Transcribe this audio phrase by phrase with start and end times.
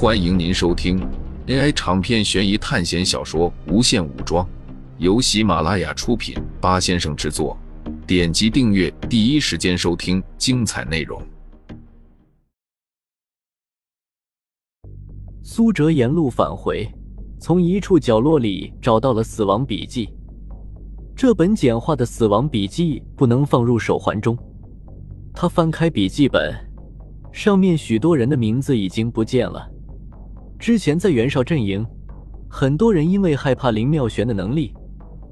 [0.00, 1.04] 欢迎您收听
[1.48, 4.46] AI 长篇悬疑探险小说《无限武装》，
[4.98, 7.58] 由喜马拉雅出品，八先生制作。
[8.06, 11.20] 点击订阅，第一时间收听精彩内容。
[15.42, 16.88] 苏哲沿路返回，
[17.40, 20.10] 从一处角落里找到了死亡笔记。
[21.16, 24.38] 这本简化的死亡笔记不能放入手环中。
[25.34, 26.54] 他翻开笔记本，
[27.32, 29.68] 上面许多人的名字已经不见了。
[30.58, 31.86] 之前在袁绍阵营，
[32.48, 34.74] 很多人因为害怕林妙玄的能力，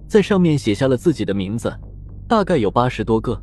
[0.06, 1.72] 在上面写下了自己的名字，
[2.28, 3.40] 大概有八十多个。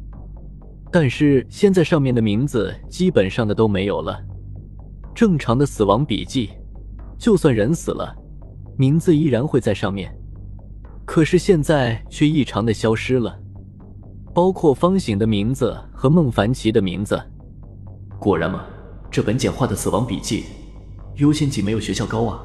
[0.91, 4.17] 但是现在上面的名字基本上的都没有了。
[5.13, 6.51] 正常的死亡笔记，
[7.17, 8.15] 就算人死了，
[8.77, 10.15] 名字依然会在上面。
[11.05, 13.37] 可是现在却异常的消失了，
[14.33, 17.21] 包括方醒的名字和孟凡奇的名字。
[18.19, 18.63] 果然吗？
[19.11, 20.45] 这本简化的死亡笔记，
[21.15, 22.43] 优先级没有学校高啊。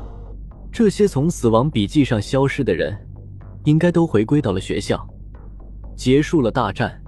[0.71, 2.97] 这些从死亡笔记上消失的人，
[3.65, 5.07] 应该都回归到了学校，
[5.97, 7.01] 结束了大战。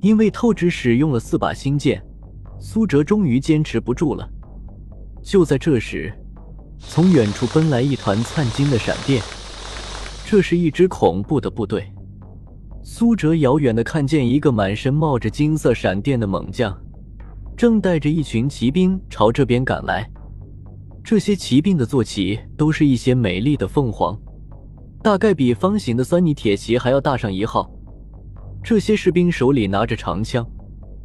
[0.00, 2.02] 因为透支使用了四把星剑，
[2.58, 4.28] 苏哲终于坚持不住了。
[5.22, 6.12] 就在这时，
[6.78, 9.22] 从远处奔来一团灿金的闪电。
[10.26, 11.84] 这是一支恐怖的部队。
[12.82, 16.74] 苏哲遥远的看见一个满身冒着金色闪电的猛将，
[17.56, 20.10] 正带着一群骑兵朝这边赶来。
[21.02, 24.18] 这些骑兵的坐骑都是一些美丽的凤凰，
[25.02, 27.70] 大概比方形的酸泥铁骑还要大上一号。
[28.62, 30.46] 这些士兵手里拿着长枪，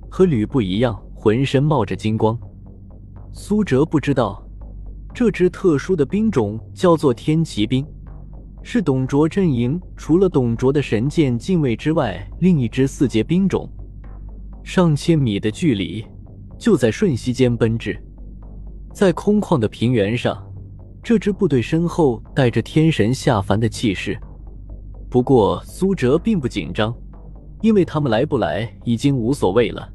[0.09, 2.37] 和吕布一样，浑身冒着金光。
[3.31, 4.45] 苏哲不知道，
[5.13, 7.85] 这支特殊的兵种叫做天骑兵。
[8.61, 13.69] 是董卓阵营除了董卓的神剑禁卫之外，另一支四阶兵种。
[14.63, 16.03] 上千米的距离，
[16.57, 17.97] 就在瞬息间奔至。
[18.95, 20.41] 在空旷的平原上，
[21.03, 24.17] 这支部队身后带着天神下凡的气势。
[25.09, 26.95] 不过苏哲并不紧张，
[27.59, 29.85] 因为他们来不来已经无所谓了。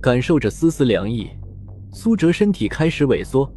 [0.00, 1.28] 感受着丝丝凉意，
[1.90, 3.52] 苏哲身体开始萎缩。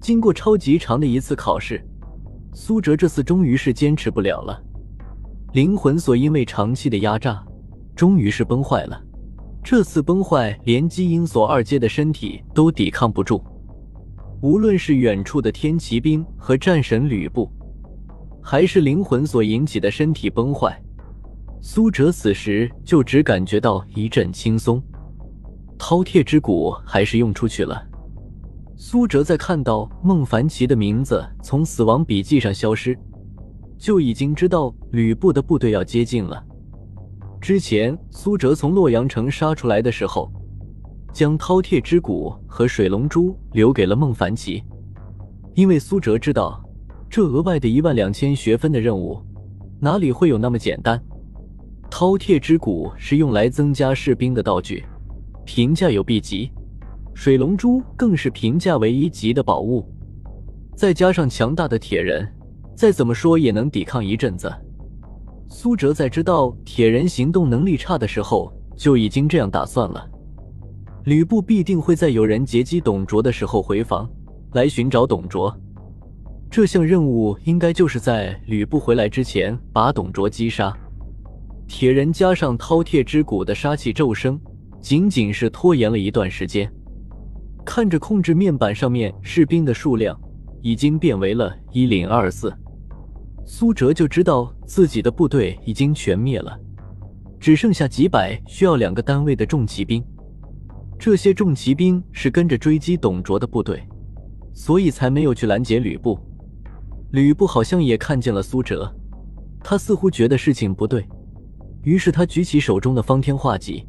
[0.00, 1.86] 经过超级长的一次考试。
[2.54, 4.58] 苏哲这次终于是坚持不了了，
[5.52, 7.44] 灵魂锁因为长期的压榨，
[7.94, 8.98] 终于是崩坏了。
[9.62, 13.44] 这次崩坏，连基因锁二阶的身体都抵抗不住。
[14.42, 17.50] 无论是远处的天骑兵和战神吕布，
[18.42, 20.82] 还是灵魂所引起的身体崩坏，
[21.60, 24.82] 苏哲此时就只感觉到一阵轻松。
[25.78, 27.86] 饕餮之骨还是用出去了。
[28.76, 32.98] 苏哲在看到孟凡奇的名字从死亡笔记上消失，
[33.76, 36.42] 就已经知道吕布的部队要接近了。
[37.42, 40.32] 之前苏哲从洛阳城杀出来的时候，
[41.12, 44.62] 将饕餮之骨和水龙珠留给了孟凡奇，
[45.54, 46.62] 因为苏哲知道
[47.08, 49.20] 这额外的一万两千学分的任务
[49.80, 51.00] 哪里会有那么简单。
[51.90, 54.84] 饕餮之骨是用来增加士兵的道具，
[55.44, 56.50] 评价有 B 级。
[57.12, 59.84] 水龙珠更是评价为一级的宝物，
[60.76, 62.26] 再加上强大的铁人，
[62.74, 64.50] 再怎么说也能抵抗一阵子。
[65.48, 70.08] 苏哲在知道铁人行动能力差的时候，就已经这样打算了。
[71.04, 74.08] 吕布必定会在有人劫击董卓的时候回防，
[74.52, 75.54] 来寻找董卓。
[76.50, 80.76] 这项任务应该就是在吕布回来之前把董卓击杀。
[81.66, 84.38] 铁人加上饕餮之骨的杀气骤升，
[84.80, 86.70] 仅仅是拖延了一段时间。
[87.64, 90.18] 看着控制面板上面士兵的数量
[90.60, 92.52] 已经变为了一零二四，
[93.46, 96.58] 苏哲就知道自己的部队已经全灭了，
[97.38, 100.04] 只剩下几百需要两个单位的重骑兵。
[101.00, 103.82] 这些重骑兵是跟着追击董卓的部队，
[104.52, 106.20] 所以才没有去拦截吕布。
[107.12, 108.94] 吕布好像也看见了苏哲，
[109.64, 111.02] 他似乎觉得事情不对，
[111.84, 113.86] 于是他举起手中的方天画戟。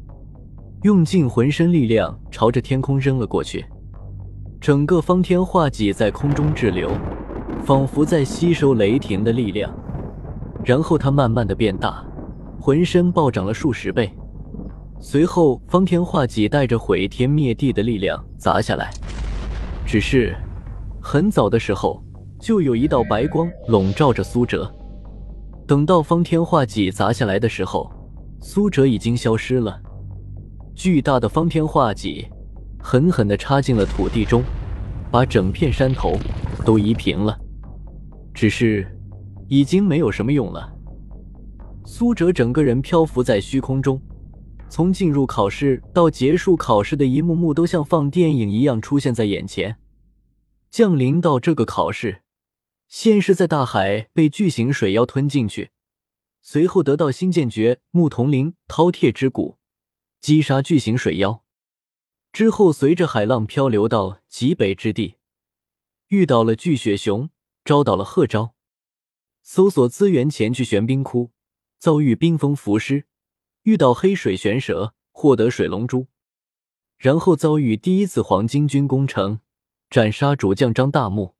[0.84, 3.62] 用尽浑身力量朝着天空扔了过去，
[4.58, 6.90] 整个方天画戟在空中滞留，
[7.62, 9.70] 仿佛在吸收雷霆的力量。
[10.64, 12.02] 然后它慢慢的变大，
[12.58, 14.10] 浑身暴涨了数十倍。
[15.04, 18.88] 随后，方天画戟带着毁天灭地的力量砸下来。
[19.84, 20.32] 只是
[21.02, 22.00] 很早的时候，
[22.38, 24.72] 就有一道白光笼罩着苏哲。
[25.66, 27.90] 等到方天画戟砸下来的时候，
[28.40, 29.76] 苏哲已经消失了。
[30.72, 32.28] 巨大的方天画戟
[32.78, 34.40] 狠狠地插进了土地中，
[35.10, 36.16] 把整片山头
[36.64, 37.36] 都移平了。
[38.32, 38.86] 只是，
[39.48, 40.72] 已经没有什么用了。
[41.84, 44.00] 苏哲整个人漂浮在虚空中，
[44.72, 49.76] 从进入考试到结束考试的一幕幕，都像放电影一样出现在眼前。
[50.70, 52.22] 降临到这个考试，
[52.88, 55.72] 先是在大海被巨型水妖吞进去，
[56.40, 59.58] 随后得到新剑诀木铜铃饕餮之骨，
[60.22, 61.44] 击杀巨型水妖。
[62.32, 65.16] 之后随着海浪漂流到极北之地，
[66.08, 67.28] 遇到了巨雪熊，
[67.62, 68.54] 招到了贺昭，
[69.42, 71.30] 搜索资源前去玄冰窟，
[71.78, 73.04] 遭遇冰封浮尸，
[73.62, 76.06] 遇到黑水玄蛇，获得水龙珠，
[76.98, 79.40] 然后遭遇第一次黄巾军攻城。
[79.90, 81.34] 斩杀主将张大木，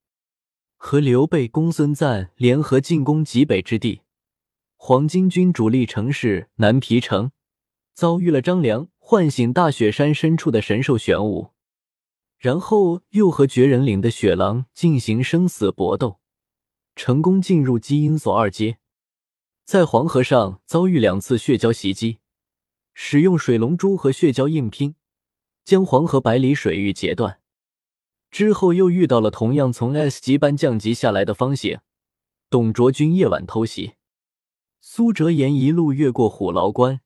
[0.76, 4.02] 和刘备、公孙瓒联合进攻极北之地，
[4.76, 7.32] 黄巾军主力城市南皮城
[7.94, 11.52] 遭遇了张良唤醒大雪山深处的神兽玄武，
[12.36, 16.20] 然后又和绝人岭的雪狼进行生死搏斗，
[16.94, 18.76] 成功进入基因锁二阶，
[19.64, 22.18] 在黄河上遭遇两次血蛟袭击，
[22.94, 24.96] 使用水龙珠和血蛟硬拼，
[25.64, 27.40] 将黄河百里水域截断。
[28.30, 31.78] 之后又遇到了同样从 S 级班降级下来的方醒、
[32.48, 33.94] 董卓军夜晚偷袭，
[34.80, 37.00] 苏哲言一路越过虎牢关，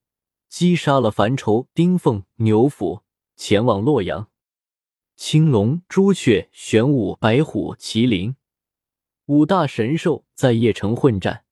[0.48, 3.02] 击杀了樊稠、丁奉、牛辅，
[3.36, 4.28] 前往洛阳。
[5.16, 8.36] 青龙、朱雀、玄武、白虎、麒麟
[9.24, 11.45] 五大神兽在邺城混战，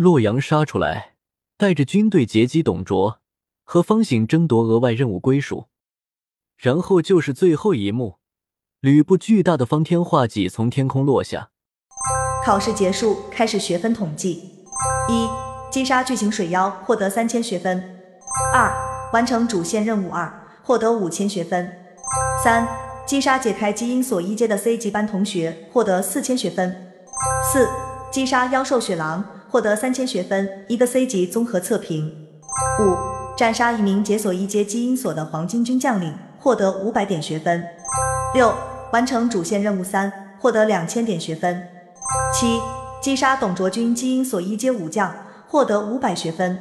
[0.00, 1.12] 洛阳杀出来，
[1.58, 3.18] 带着军队截击董卓，
[3.64, 5.66] 和方醒争夺额外任务归属。
[6.56, 8.16] 然后就是最后一幕。
[8.80, 11.50] 吕布巨大的方天画戟从天空落下。
[12.42, 14.64] 考试结束，开始学分统计：
[15.10, 15.28] 一、
[15.70, 17.78] 击杀巨型水妖，获得三千学分；
[18.54, 18.72] 二、
[19.12, 20.32] 完成主线任务二，
[20.62, 21.66] 获得五千学分；
[22.42, 22.66] 三、
[23.06, 26.70] 击杀解开基因锁一阶的 C 级班同学，获得四千学分；
[27.52, 27.68] 四、
[28.10, 32.08] 击杀妖兽雪狼，获得三千学分，一个 C 级综合测评；
[32.80, 32.96] 五、
[33.36, 37.60] 斩杀一名解锁一阶基因锁的黄巾军将领，获得五百点学分；
[38.32, 38.54] 六。
[38.92, 41.62] 完成主线任务三，获得两千点学分。
[42.34, 42.60] 七，
[43.00, 45.14] 击杀董卓军基因锁一阶武将，
[45.46, 46.58] 获得五百学分。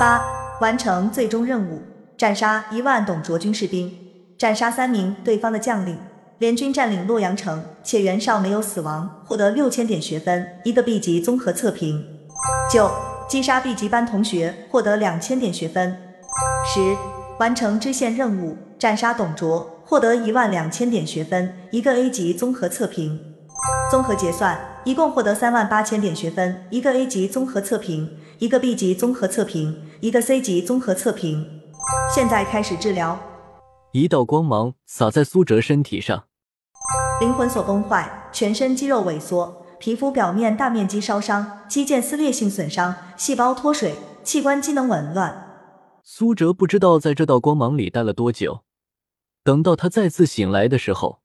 [0.00, 0.20] 八，
[0.60, 1.80] 完成最终任务，
[2.18, 3.96] 斩杀一万董卓军士兵，
[4.36, 5.96] 斩杀三名对方的将领，
[6.42, 12.04] 联军占领洛阳城，且袁绍没有死亡，获得六千点学分，一个 B 级综合测评。
[12.68, 12.90] 九，
[13.28, 15.96] 击杀 B 级班同学，获得两千点学分。
[16.66, 16.96] 十，
[17.38, 19.70] 完成支线任务，斩杀董卓。
[19.84, 23.20] 获得一万两千点学分，一个 A 级综合测评。
[23.88, 31.46] 综合结算，一共获得三万八千点学分，一个 A 级综合测评，一个 B 级综合测评，一个 C 级综合测评。
[32.12, 33.16] 现在开始治疗。
[33.92, 36.24] 一道光芒洒在苏哲身体上，
[37.20, 43.94] 灵魂所崩坏，全身肌肉萎缩，皮肤表面大面积烧伤，肌腱撕裂性损伤，细胞脱水，
[44.24, 45.48] 器官机能紊乱。
[46.02, 48.64] 苏哲不知道在这道光芒里待了多久。
[49.44, 51.20] 等到他再次醒来的时候，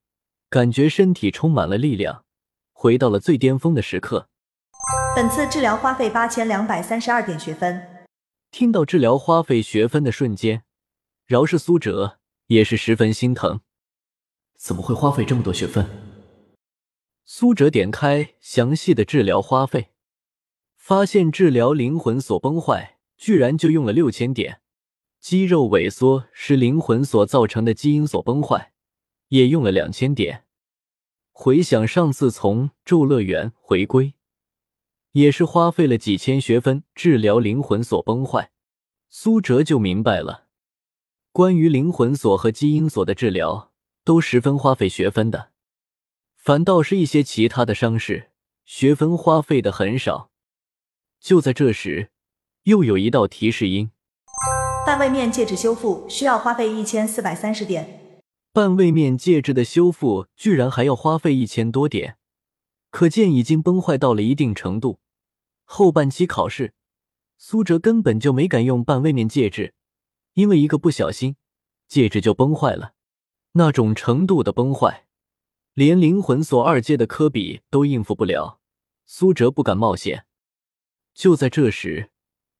[0.48, 2.24] 感觉身体充满了力量，
[2.72, 4.28] 回到了最巅峰的时刻。
[5.16, 7.82] 本次治疗花费八千两百三十二点学分。
[8.52, 10.62] 听到治疗花费学分的瞬间，
[11.26, 13.60] 饶是苏哲也是十分心疼。
[14.58, 15.88] 怎么会花费这么多学分？
[17.24, 19.90] 苏哲点开详细的治疗花费，
[20.76, 24.60] 发现治疗灵魂所崩坏居然就用了六千点。
[25.20, 28.72] 肌肉萎缩是灵魂所造成的基因所崩坏，
[29.28, 30.44] 也用了两千点。
[31.30, 34.14] 回想上次从咒乐园回归，
[35.12, 38.50] 也是花费了几千学分治疗灵魂所崩坏，
[39.08, 40.46] 苏哲就明白了，
[41.30, 43.67] 关于灵魂锁和基因锁的治疗
[44.08, 45.50] 都十分花费学分的，
[46.34, 48.30] 反倒是一些其他的伤势，
[48.64, 50.30] 学分花费的很少。
[51.20, 52.08] 就在这时，
[52.62, 53.90] 又有一道提示音。
[54.86, 58.18] 半位面戒指修复需要花费一千四百三十点。
[58.50, 62.16] 半位面戒指的修复居然还要花费一千多点，
[62.90, 65.00] 可见已经崩坏到了一定程度。
[65.64, 66.72] 后半期考试，
[67.36, 69.74] 苏哲根本就没敢用半位面戒指，
[70.32, 71.36] 因为一个不小心，
[71.86, 72.94] 戒指就崩坏了。
[73.58, 75.04] 那种程度的崩坏，
[75.74, 78.60] 连灵魂锁二阶的科比都应付不了，
[79.04, 80.26] 苏哲不敢冒险。
[81.12, 82.10] 就在这时，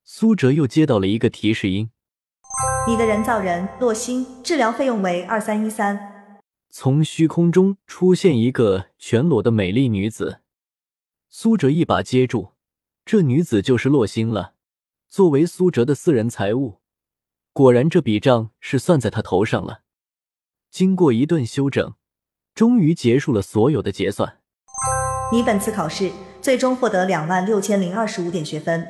[0.02, 1.90] 苏哲又接到了一个提示音。
[2.88, 6.40] 你的人造人洛星治疗费用为二三一三。
[6.69, 10.40] 从虚空中出现一个全裸的美丽女子，
[11.28, 12.55] 苏哲一把接住，
[13.05, 14.55] 这女子就是洛星了。
[15.09, 16.81] 作为苏哲的私人财物，
[17.52, 19.83] 果然这笔账是算在他头上了。
[20.78, 21.97] 经过一顿休整
[22.54, 24.38] 终于结束了所有的结算。
[25.32, 28.87] 你本次考试最终获得两万六千零二十五点学分。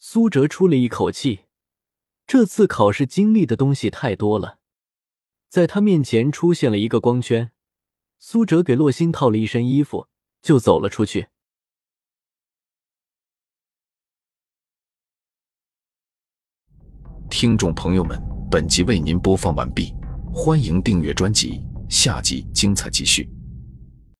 [0.00, 1.42] 苏哲出了一口气
[2.26, 4.58] 这次考试经历的东西太多了。
[5.48, 7.52] 在他面前出现了一个光圈
[8.18, 10.08] 苏哲给洛心套了一身衣服
[10.42, 11.28] 就走了出去。
[17.30, 19.94] 听众朋友们本集为您播放完毕。
[20.34, 21.60] 欢迎订阅专辑
[21.90, 23.28] 下集精彩继续。